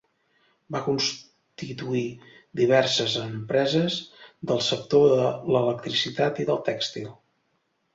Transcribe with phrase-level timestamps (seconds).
[0.75, 1.99] Va constituir
[2.61, 4.01] diverses empreses
[4.53, 7.19] del sector de l'electricitat i del tèxtil.